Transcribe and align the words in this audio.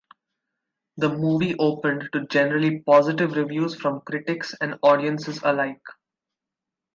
The 0.97 1.09
movie 1.09 1.55
opened 1.59 2.09
to 2.13 2.25
generally 2.25 2.79
positive 2.79 3.33
reviews 3.35 3.75
from 3.75 4.01
critics 4.01 4.55
and 4.59 4.79
audiences 4.81 5.39
alike. 5.43 5.83